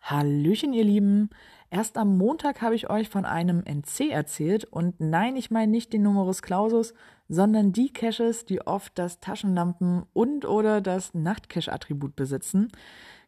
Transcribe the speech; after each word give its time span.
Hallöchen, 0.00 0.74
ihr 0.74 0.84
Lieben. 0.84 1.30
Erst 1.70 1.96
am 1.96 2.18
Montag 2.18 2.60
habe 2.60 2.74
ich 2.74 2.90
euch 2.90 3.08
von 3.08 3.24
einem 3.24 3.64
NC 3.64 4.10
erzählt 4.10 4.64
und 4.64 5.00
nein, 5.00 5.34
ich 5.34 5.50
meine 5.50 5.72
nicht 5.72 5.92
den 5.92 6.02
Numerus 6.02 6.42
Clausus, 6.42 6.92
sondern 7.28 7.72
die 7.72 7.92
Caches, 7.92 8.44
die 8.44 8.66
oft 8.66 8.98
das 8.98 9.20
Taschenlampen- 9.20 10.04
und 10.12 10.44
oder 10.44 10.80
das 10.80 11.14
Nachtcache-Attribut 11.14 12.14
besitzen. 12.14 12.68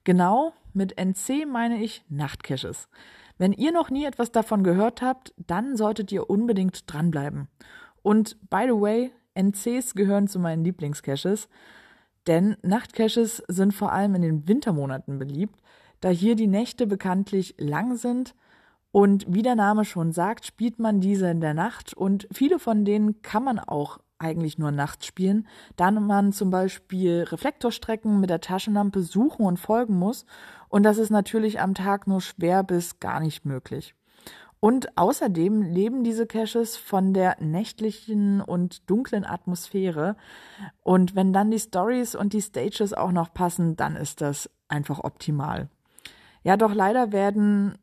Genau, 0.04 0.52
mit 0.74 0.98
NC 0.98 1.46
meine 1.46 1.82
ich 1.82 2.04
Nachtcaches. 2.08 2.88
Wenn 3.38 3.52
ihr 3.52 3.72
noch 3.72 3.90
nie 3.90 4.04
etwas 4.04 4.30
davon 4.30 4.62
gehört 4.62 5.00
habt, 5.02 5.34
dann 5.38 5.76
solltet 5.76 6.12
ihr 6.12 6.28
unbedingt 6.28 6.92
dranbleiben. 6.92 7.48
Und 8.02 8.36
by 8.50 8.64
the 8.66 8.80
way, 8.80 9.12
NCs 9.34 9.94
gehören 9.94 10.28
zu 10.28 10.38
meinen 10.38 10.64
Lieblingscaches, 10.64 11.48
denn 12.26 12.56
Nachtcaches 12.62 13.42
sind 13.48 13.72
vor 13.72 13.92
allem 13.92 14.14
in 14.16 14.22
den 14.22 14.48
Wintermonaten 14.48 15.18
beliebt, 15.18 15.60
da 16.00 16.08
hier 16.08 16.36
die 16.36 16.46
Nächte 16.46 16.86
bekanntlich 16.86 17.54
lang 17.58 17.96
sind. 17.96 18.34
Und 18.92 19.26
wie 19.28 19.42
der 19.42 19.56
Name 19.56 19.84
schon 19.84 20.12
sagt, 20.12 20.46
spielt 20.46 20.78
man 20.78 21.00
diese 21.00 21.28
in 21.28 21.40
der 21.40 21.54
Nacht. 21.54 21.94
Und 21.94 22.26
viele 22.32 22.58
von 22.58 22.84
denen 22.84 23.22
kann 23.22 23.44
man 23.44 23.58
auch 23.58 23.98
eigentlich 24.18 24.58
nur 24.58 24.70
nachts 24.70 25.06
spielen, 25.06 25.46
da 25.76 25.90
man 25.90 26.32
zum 26.32 26.50
Beispiel 26.50 27.24
Reflektorstrecken 27.28 28.20
mit 28.20 28.30
der 28.30 28.40
Taschenlampe 28.40 29.02
suchen 29.02 29.44
und 29.44 29.58
folgen 29.58 29.98
muss. 29.98 30.24
Und 30.68 30.84
das 30.84 30.98
ist 30.98 31.10
natürlich 31.10 31.60
am 31.60 31.74
Tag 31.74 32.06
nur 32.06 32.20
schwer 32.20 32.62
bis 32.62 32.98
gar 32.98 33.20
nicht 33.20 33.44
möglich. 33.44 33.94
Und 34.60 34.96
außerdem 34.96 35.62
leben 35.62 36.02
diese 36.02 36.26
Caches 36.26 36.76
von 36.76 37.12
der 37.12 37.36
nächtlichen 37.40 38.40
und 38.40 38.88
dunklen 38.90 39.24
Atmosphäre. 39.24 40.16
Und 40.82 41.14
wenn 41.14 41.32
dann 41.32 41.50
die 41.50 41.58
Stories 41.58 42.14
und 42.14 42.32
die 42.32 42.42
Stages 42.42 42.92
auch 42.92 43.12
noch 43.12 43.32
passen, 43.32 43.76
dann 43.76 43.96
ist 43.96 44.20
das 44.20 44.50
einfach 44.68 45.04
optimal. 45.04 45.68
Ja, 46.42 46.56
doch 46.56 46.74
leider 46.74 47.12
werden 47.12 47.76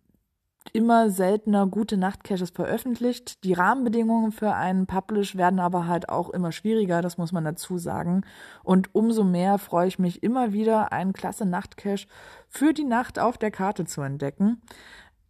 immer 0.72 1.10
seltener 1.10 1.68
gute 1.68 1.98
Nachtcaches 1.98 2.52
veröffentlicht. 2.52 3.44
Die 3.44 3.54
Rahmenbedingungen 3.54 4.32
für 4.32 4.54
einen 4.54 4.88
Publish 4.88 5.36
werden 5.36 5.60
aber 5.60 5.88
halt 5.88 6.10
auch 6.10 6.30
immer 6.30 6.52
schwieriger, 6.52 7.02
das 7.02 7.18
muss 7.18 7.32
man 7.32 7.44
dazu 7.44 7.78
sagen. 7.78 8.22
Und 8.64 8.96
umso 8.96 9.24
mehr 9.24 9.58
freue 9.58 9.88
ich 9.88 10.00
mich 10.00 10.24
immer 10.24 10.54
wieder, 10.54 10.94
einen 10.94 11.14
klasse 11.14 11.46
Nachtcache 11.46 12.08
für 12.48 12.74
die 12.74 12.86
Nacht 12.86 13.20
auf 13.20 13.38
der 13.38 13.52
Karte 13.52 13.86
zu 13.86 14.02
entdecken. 14.02 14.62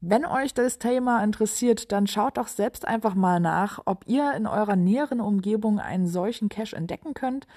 Wenn 0.06 0.26
euch 0.26 0.54
das 0.54 0.80
Thema 0.80 1.24
interessiert, 1.24 1.94
dann 1.94 2.08
schaut 2.08 2.36
doch 2.36 2.50
selbst 2.50 2.86
einfach 2.86 3.16
mal 3.16 3.40
nach, 3.40 3.80
ob 3.86 4.04
ihr 4.06 4.34
in 4.34 4.48
eurer 4.48 4.76
näheren 4.76 5.22
Umgebung 5.22 5.80
einen 5.80 6.08
solchen 6.08 6.50
Cache 6.50 6.76
entdecken 6.76 7.14
könnt. 7.14 7.48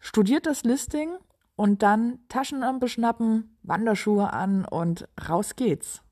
Studiert 0.00 0.46
das 0.46 0.64
Listing 0.64 1.10
und 1.54 1.84
dann 1.84 2.18
Taschenlampe 2.28 2.88
schnappen, 2.88 3.56
Wanderschuhe 3.62 4.32
an 4.32 4.64
und 4.64 5.06
raus 5.28 5.54
geht's. 5.54 6.02